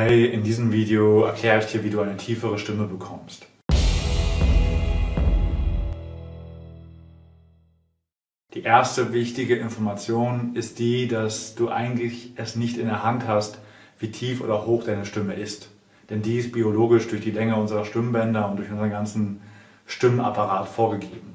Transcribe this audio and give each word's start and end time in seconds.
Hey, 0.00 0.26
in 0.26 0.44
diesem 0.44 0.70
Video 0.70 1.24
erkläre 1.24 1.58
ich 1.58 1.66
dir, 1.72 1.82
wie 1.82 1.90
du 1.90 2.00
eine 2.00 2.16
tiefere 2.16 2.56
Stimme 2.56 2.84
bekommst. 2.84 3.48
Die 8.54 8.62
erste 8.62 9.12
wichtige 9.12 9.56
Information 9.56 10.54
ist 10.54 10.78
die, 10.78 11.08
dass 11.08 11.56
du 11.56 11.68
eigentlich 11.68 12.30
es 12.36 12.54
nicht 12.54 12.78
in 12.78 12.86
der 12.86 13.02
Hand 13.02 13.26
hast, 13.26 13.58
wie 13.98 14.12
tief 14.12 14.40
oder 14.40 14.66
hoch 14.66 14.84
deine 14.84 15.04
Stimme 15.04 15.34
ist. 15.34 15.68
Denn 16.10 16.22
die 16.22 16.38
ist 16.38 16.52
biologisch 16.52 17.08
durch 17.08 17.22
die 17.22 17.32
Länge 17.32 17.56
unserer 17.56 17.84
Stimmbänder 17.84 18.48
und 18.48 18.58
durch 18.58 18.70
unseren 18.70 18.90
ganzen 18.90 19.40
Stimmapparat 19.86 20.68
vorgegeben. 20.68 21.34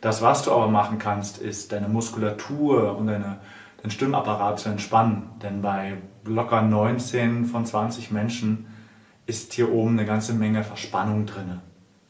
Das, 0.00 0.22
was 0.22 0.42
du 0.42 0.50
aber 0.50 0.66
machen 0.66 0.98
kannst, 0.98 1.38
ist 1.38 1.70
deine 1.70 1.88
Muskulatur 1.88 2.98
und 2.98 3.06
deine, 3.06 3.38
deinen 3.82 3.90
Stimmapparat 3.90 4.58
zu 4.58 4.68
entspannen. 4.68 5.30
Denn 5.42 5.62
bei 5.62 5.94
locker 6.24 6.62
19 6.62 7.44
von 7.46 7.64
20 7.64 8.10
Menschen 8.10 8.66
ist 9.26 9.52
hier 9.52 9.72
oben 9.72 9.98
eine 9.98 10.06
ganze 10.06 10.34
Menge 10.34 10.64
Verspannung 10.64 11.26
drin, 11.26 11.60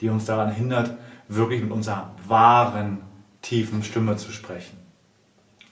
die 0.01 0.09
uns 0.09 0.27
daran 0.27 0.53
hindert, 0.53 0.97
wirklich 1.29 1.63
mit 1.63 1.73
unserer 1.73 2.15
wahren, 2.27 2.99
tiefen 3.43 3.83
Stimme 3.83 4.17
zu 4.17 4.31
sprechen. 4.33 4.77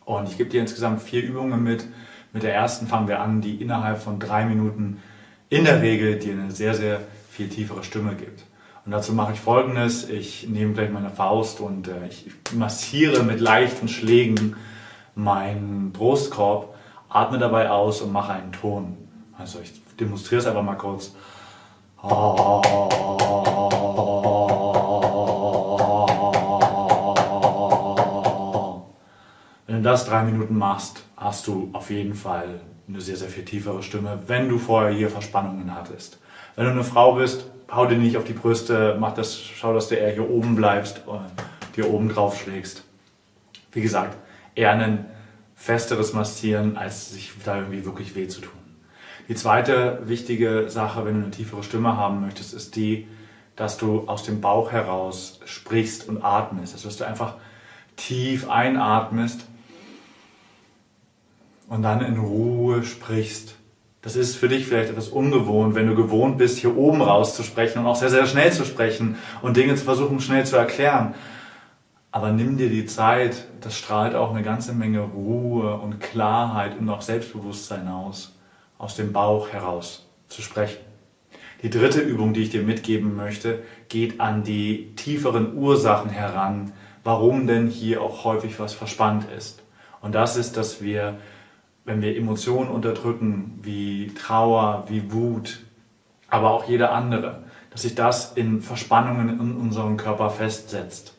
Und 0.05 0.29
ich 0.29 0.37
gebe 0.37 0.51
dir 0.51 0.61
insgesamt 0.61 1.03
vier 1.03 1.23
Übungen 1.23 1.63
mit. 1.63 1.87
Mit 2.33 2.43
der 2.43 2.55
ersten 2.55 2.87
fangen 2.87 3.09
wir 3.09 3.21
an, 3.21 3.41
die 3.41 3.61
innerhalb 3.61 4.03
von 4.03 4.19
drei 4.19 4.45
Minuten 4.45 5.01
in 5.49 5.65
der 5.65 5.83
Regel 5.83 6.19
dir 6.19 6.33
eine 6.33 6.51
sehr, 6.51 6.75
sehr 6.75 7.01
viel 7.31 7.49
tiefere 7.49 7.85
Stimme 7.85 8.15
gibt. 8.15 8.45
Und 8.85 8.93
dazu 8.93 9.13
mache 9.13 9.33
ich 9.33 9.41
folgendes. 9.41 10.09
Ich 10.09 10.49
nehme 10.49 10.75
gleich 10.75 10.91
meine 10.91 11.11
Faust 11.11 11.61
und 11.61 11.89
äh, 11.89 12.07
ich 12.09 12.27
massiere 12.53 13.23
mit 13.23 13.41
leichten 13.41 13.89
Schlägen 13.89 14.57
meinen 15.15 15.93
Brustkorb, 15.93 16.75
atme 17.09 17.39
dabei 17.39 17.71
aus 17.71 18.01
und 18.01 18.13
mache 18.13 18.33
einen 18.33 18.53
Ton. 18.53 18.97
Also 19.37 19.61
ich 19.61 19.73
demonstriere 19.97 20.41
es 20.41 20.47
einfach 20.47 20.63
mal 20.63 20.77
kurz. 20.77 21.13
Wenn 29.67 29.77
du 29.77 29.83
das 29.83 30.05
drei 30.05 30.23
Minuten 30.25 30.59
machst, 30.59 31.03
hast 31.17 31.47
du 31.47 31.71
auf 31.73 31.91
jeden 31.91 32.15
Fall 32.15 32.61
eine 32.87 33.01
sehr, 33.01 33.17
sehr 33.17 33.29
viel 33.29 33.45
tiefere 33.45 33.83
Stimme, 33.83 34.19
wenn 34.27 34.49
du 34.49 34.59
vorher 34.59 34.95
hier 34.95 35.09
Verspannungen 35.09 35.75
hattest. 35.75 36.19
Wenn 36.57 36.67
du 36.67 36.73
eine 36.73 36.85
Frau 36.85 37.15
bist, 37.15 37.47
hau 37.71 37.87
dir 37.87 37.97
nicht 37.97 38.17
auf 38.17 38.25
die 38.25 38.35
Brüste, 38.35 38.97
mach 39.01 39.15
das, 39.15 39.37
schau, 39.37 39.73
dass 39.73 39.89
du 39.89 39.95
eher 39.95 40.13
hier 40.13 40.29
oben 40.29 40.55
bleibst 40.55 41.03
und 41.07 41.25
dir 41.77 41.91
oben 41.93 42.09
drauf 42.09 42.39
schlägst. 42.39 42.85
Wie 43.73 43.81
gesagt, 43.81 44.17
eher 44.55 44.73
ein 44.73 45.07
festeres 45.55 46.13
Massieren, 46.13 46.77
als 46.77 47.11
sich 47.13 47.33
da 47.45 47.59
irgendwie 47.59 47.85
wirklich 47.85 48.15
weh 48.15 48.29
zu 48.29 48.41
tun. 48.41 48.53
Die 49.29 49.35
zweite 49.35 50.03
wichtige 50.05 50.69
Sache, 50.69 51.05
wenn 51.05 51.15
du 51.15 51.23
eine 51.23 51.31
tiefere 51.31 51.63
Stimme 51.63 51.97
haben 51.97 52.21
möchtest, 52.21 52.53
ist 52.53 52.77
die, 52.77 53.09
dass 53.57 53.79
du 53.79 54.07
aus 54.07 54.25
dem 54.25 54.41
Bauch 54.41 54.73
heraus 54.73 55.41
sprichst 55.45 56.09
und 56.09 56.23
atmest. 56.23 56.75
Also, 56.75 56.89
dass 56.89 56.99
du 56.99 57.07
einfach 57.07 57.35
tief 57.97 58.51
einatmest 58.51 59.47
und 61.69 61.83
dann 61.83 62.05
in 62.05 62.19
Ruhe 62.19 62.83
sprichst. 62.83 63.55
Das 64.03 64.17
ist 64.17 64.37
für 64.37 64.49
dich 64.49 64.67
vielleicht 64.67 64.91
etwas 64.91 65.09
ungewohnt, 65.09 65.75
wenn 65.75 65.87
du 65.87 65.95
gewohnt 65.95 66.37
bist, 66.37 66.59
hier 66.59 66.77
oben 66.77 67.01
raus 67.01 67.35
zu 67.35 67.43
sprechen 67.43 67.79
und 67.79 67.87
auch 67.87 67.97
sehr, 67.97 68.11
sehr 68.11 68.27
schnell 68.27 68.53
zu 68.53 68.67
sprechen 68.67 69.17
und 69.41 69.57
Dinge 69.57 69.75
zu 69.77 69.85
versuchen, 69.85 70.21
schnell 70.21 70.45
zu 70.45 70.57
erklären. 70.57 71.15
Aber 72.15 72.31
nimm 72.31 72.57
dir 72.57 72.71
die 72.71 72.87
Zeit, 72.87 73.49
das 73.61 73.77
strahlt 73.77 74.15
auch 74.15 74.31
eine 74.31 74.45
ganze 74.45 74.73
Menge 74.73 75.01
Ruhe 75.01 75.75
und 75.79 75.99
Klarheit 75.99 76.79
und 76.79 76.89
auch 76.89 77.03
Selbstbewusstsein 77.03 77.89
aus, 77.89 78.37
aus 78.79 78.95
dem 78.95 79.13
Bauch 79.13 79.49
heraus 79.49 80.07
zu 80.29 80.41
sprechen. 80.41 80.79
Die 81.65 81.71
dritte 81.71 81.99
Übung, 81.99 82.33
die 82.33 82.43
ich 82.43 82.51
dir 82.51 82.63
mitgeben 82.63 83.17
möchte, 83.17 83.65
geht 83.89 84.21
an 84.21 84.45
die 84.45 84.95
tieferen 84.95 85.57
Ursachen 85.57 86.09
heran, 86.09 86.71
warum 87.03 87.49
denn 87.49 87.67
hier 87.67 88.01
auch 88.01 88.23
häufig 88.23 88.61
was 88.61 88.75
verspannt 88.75 89.27
ist. 89.37 89.65
Und 90.01 90.15
das 90.15 90.37
ist, 90.37 90.57
dass 90.57 90.81
wir 90.81 91.19
wenn 91.85 92.01
wir 92.01 92.17
Emotionen 92.17 92.71
unterdrücken, 92.71 93.59
wie 93.63 94.13
Trauer, 94.15 94.85
wie 94.87 95.13
Wut, 95.13 95.65
aber 96.29 96.53
auch 96.53 96.69
jede 96.69 96.91
andere, 96.91 97.43
dass 97.71 97.83
sich 97.83 97.97
das 97.97 98.35
in 98.35 98.63
Verspannungen 98.63 99.41
in 99.41 99.57
unserem 99.57 99.97
Körper 99.97 100.31
festsetzt. 100.31 101.15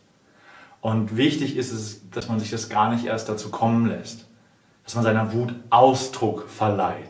Und 0.85 1.17
wichtig 1.17 1.57
ist 1.57 1.71
es, 1.71 2.11
dass 2.11 2.29
man 2.29 2.39
sich 2.39 2.51
das 2.51 2.69
gar 2.69 2.91
nicht 2.91 3.07
erst 3.07 3.27
dazu 3.27 3.49
kommen 3.49 3.87
lässt, 3.87 4.27
dass 4.83 4.93
man 4.93 5.03
seiner 5.03 5.33
Wut 5.33 5.51
Ausdruck 5.71 6.47
verleiht. 6.47 7.09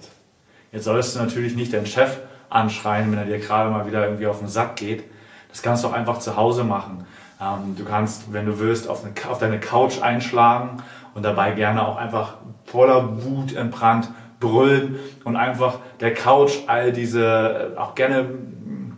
Jetzt 0.72 0.86
sollst 0.86 1.14
du 1.14 1.20
natürlich 1.20 1.58
nicht 1.58 1.74
deinen 1.74 1.86
Chef 1.86 2.20
anschreien, 2.50 3.12
wenn 3.12 3.20
er 3.20 3.26
dir 3.26 3.38
gerade 3.38 3.70
mal 3.70 3.86
wieder 3.86 4.06
irgendwie 4.06 4.28
auf 4.28 4.40
den 4.40 4.48
Sack 4.48 4.78
geht. 4.78 5.04
Das 5.50 5.62
kannst 5.62 5.84
du 5.84 5.90
auch 5.90 5.92
einfach 5.92 6.20
zu 6.20 6.38
Hause 6.38 6.64
machen. 6.64 7.06
Ähm, 7.42 7.76
du 7.78 7.84
kannst, 7.84 8.32
wenn 8.32 8.46
du 8.46 8.60
willst, 8.60 8.88
auf, 8.88 9.04
eine, 9.04 9.12
auf 9.30 9.40
deine 9.40 9.60
Couch 9.60 10.02
einschlagen 10.02 10.82
und 11.14 11.24
dabei 11.24 11.52
gerne 11.52 11.86
auch 11.86 11.98
einfach 11.98 12.36
voller 12.64 13.26
Wut 13.26 13.58
entbrannt 13.58 14.08
brüllen 14.40 15.00
und 15.26 15.36
einfach 15.36 15.80
der 16.00 16.14
Couch 16.14 16.60
all 16.68 16.94
diese 16.94 17.74
äh, 17.76 17.78
auch 17.78 17.94
gerne 17.94 18.24
mm, 18.24 18.98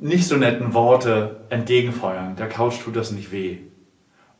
nicht 0.00 0.26
so 0.26 0.34
netten 0.34 0.74
Worte 0.74 1.42
entgegenfeuern. 1.50 2.34
Der 2.34 2.48
Couch 2.48 2.80
tut 2.82 2.96
das 2.96 3.12
nicht 3.12 3.30
weh. 3.30 3.67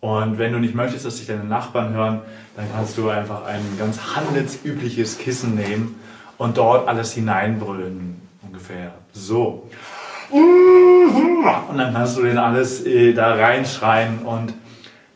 Und 0.01 0.39
wenn 0.39 0.53
du 0.53 0.61
nicht 0.61 0.75
möchtest, 0.75 1.05
dass 1.05 1.17
sich 1.17 1.27
deine 1.27 1.45
Nachbarn 1.45 1.93
hören, 1.93 2.21
dann 2.57 2.67
kannst 2.73 2.97
du 2.99 3.09
einfach 3.09 3.45
ein 3.45 3.63
ganz 3.79 4.15
handelsübliches 4.15 5.19
Kissen 5.19 5.57
nehmen 5.57 5.97
und 6.37 6.57
dort 6.57 6.89
alles 6.89 7.13
hineinbrüllen. 7.13 8.21
Ungefähr 8.43 8.93
so. 9.13 9.69
Und 10.31 11.79
dann 11.79 11.93
kannst 11.93 12.17
du 12.17 12.23
den 12.23 12.39
alles 12.39 12.85
äh, 12.87 13.13
da 13.13 13.35
reinschreien 13.35 14.21
und 14.21 14.55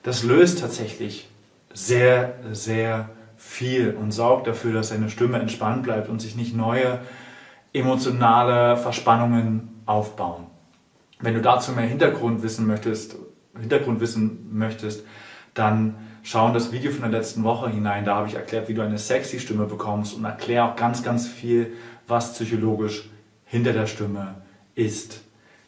das 0.03 0.23
löst 0.23 0.61
tatsächlich 0.61 1.29
sehr, 1.73 2.35
sehr 2.51 3.11
viel 3.37 3.95
und 3.95 4.13
sorgt 4.13 4.47
dafür, 4.47 4.73
dass 4.73 4.89
seine 4.89 5.11
Stimme 5.11 5.39
entspannt 5.39 5.83
bleibt 5.83 6.09
und 6.09 6.21
sich 6.21 6.35
nicht 6.35 6.57
neue 6.57 6.99
emotionale 7.73 8.77
Verspannungen 8.77 9.83
aufbauen. 9.87 10.47
Wenn 11.21 11.35
du 11.35 11.41
dazu 11.41 11.73
mehr 11.73 11.87
Hintergrund 11.87 12.43
wissen 12.43 12.67
möchtest, 12.67 13.17
Hintergrund 13.59 14.01
wissen 14.01 14.57
möchtest, 14.57 15.05
dann 15.55 15.97
schau 16.23 16.49
in 16.49 16.55
das 16.55 16.73
Video 16.73 16.91
von 16.91 17.03
der 17.03 17.11
letzten 17.11 17.45
Woche 17.45 17.71
hinein. 17.71 18.05
Da 18.05 18.17
habe 18.17 18.29
ich 18.29 18.35
erklärt, 18.35 18.69
wie 18.69 18.75
du 18.75 18.83
eine 18.83 18.99
sexy 18.99 19.41
Stimme 19.41 19.67
bekommst 19.67 20.15
und 20.15 20.25
erkläre 20.25 20.65
auch 20.65 20.77
ganz, 20.77 21.03
ganz 21.03 21.29
viel, 21.29 21.73
was 22.07 22.33
psychologisch 22.33 23.11
hinter 23.45 23.73
der 23.73 23.87
Stimme 23.87 24.37
ist. 24.75 25.21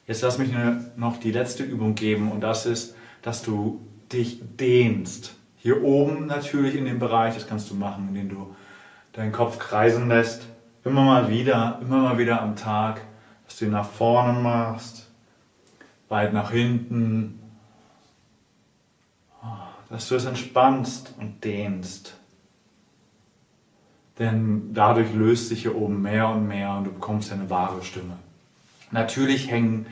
Jetzt 0.07 0.23
lass 0.23 0.39
mich 0.39 0.51
noch 0.97 1.19
die 1.19 1.33
letzte 1.33 1.63
Übung 1.63 1.95
geben 1.95 2.31
und 2.31 2.41
das 2.41 2.67
ist, 2.67 2.95
dass 3.23 3.43
du 3.43 3.81
dich 4.13 4.41
dehnst. 4.59 5.35
Hier 5.57 5.83
oben 5.83 6.27
natürlich 6.27 6.75
in 6.75 6.85
dem 6.85 6.99
Bereich, 6.99 7.35
das 7.35 7.47
kannst 7.47 7.71
du 7.71 7.75
machen, 7.75 8.09
indem 8.09 8.29
du 8.29 8.55
deinen 9.13 9.33
Kopf 9.33 9.59
kreisen 9.59 10.09
lässt. 10.09 10.47
Immer 10.85 11.03
mal 11.03 11.31
wieder, 11.31 11.79
immer 11.81 11.99
mal 11.99 12.19
wieder 12.19 12.43
am 12.43 12.57
Tag, 12.57 13.01
dass 13.47 13.57
du 13.57 13.65
ihn 13.65 13.71
nach 13.71 13.89
vorne 13.89 14.39
machst, 14.39 15.11
weit 16.11 16.35
nach 16.35 16.51
hinten, 16.51 17.41
dass 19.95 20.09
du 20.09 20.17
es 20.17 20.25
entspannst 20.25 21.15
und 21.21 21.45
dehnst. 21.45 22.17
Denn 24.19 24.75
dadurch 24.75 25.15
löst 25.15 25.51
sich 25.51 25.63
hier 25.63 25.77
oben 25.77 26.03
mehr 26.03 26.31
und 26.31 26.49
mehr 26.49 26.75
und 26.75 26.85
du 26.85 26.93
bekommst 26.93 27.31
eine 27.31 27.49
wahre 27.49 27.85
Stimme. 27.85 28.17
Natürlich 28.91 29.53
hängen 29.53 29.87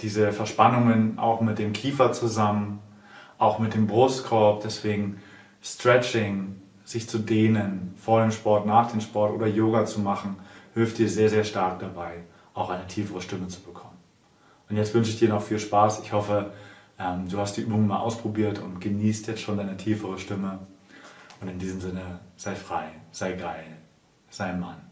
diese 0.00 0.32
Verspannungen 0.32 1.18
auch 1.18 1.40
mit 1.40 1.58
dem 1.58 1.72
Kiefer 1.72 2.12
zusammen 2.12 2.80
auch 3.38 3.58
mit 3.58 3.72
dem 3.72 3.86
Brustkorb. 3.86 4.60
Deswegen 4.62 5.22
Stretching, 5.62 6.60
sich 6.84 7.08
zu 7.08 7.18
dehnen, 7.18 7.94
vor 7.96 8.20
dem 8.20 8.32
Sport, 8.32 8.66
nach 8.66 8.90
dem 8.90 9.00
Sport 9.00 9.32
oder 9.32 9.46
Yoga 9.46 9.86
zu 9.86 10.00
machen, 10.00 10.36
hilft 10.74 10.98
dir 10.98 11.08
sehr, 11.08 11.30
sehr 11.30 11.44
stark 11.44 11.78
dabei, 11.78 12.24
auch 12.52 12.68
eine 12.68 12.86
tiefere 12.88 13.22
Stimme 13.22 13.48
zu 13.48 13.62
bekommen. 13.62 13.96
Und 14.68 14.76
jetzt 14.76 14.92
wünsche 14.92 15.12
ich 15.12 15.18
dir 15.18 15.30
noch 15.30 15.42
viel 15.42 15.58
Spaß. 15.58 16.00
Ich 16.02 16.12
hoffe, 16.12 16.52
ähm, 16.98 17.28
du 17.28 17.38
hast 17.38 17.56
die 17.56 17.62
Übungen 17.62 17.86
mal 17.86 17.98
ausprobiert 17.98 18.58
und 18.58 18.80
genießt 18.80 19.26
jetzt 19.28 19.40
schon 19.40 19.58
deine 19.58 19.76
tiefere 19.76 20.18
Stimme. 20.18 20.58
Und 21.40 21.48
in 21.48 21.58
diesem 21.58 21.80
Sinne, 21.80 22.20
sei 22.36 22.54
frei, 22.54 22.88
sei 23.12 23.32
geil, 23.32 23.76
sei 24.30 24.52
Mann. 24.54 24.85